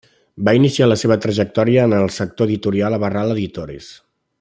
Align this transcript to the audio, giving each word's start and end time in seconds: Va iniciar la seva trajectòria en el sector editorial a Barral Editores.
Va 0.47 0.53
iniciar 0.59 0.87
la 0.87 0.97
seva 1.01 1.17
trajectòria 1.25 1.85
en 1.91 1.95
el 1.99 2.09
sector 2.17 2.51
editorial 2.53 2.99
a 2.99 3.01
Barral 3.05 3.39
Editores. 3.39 3.93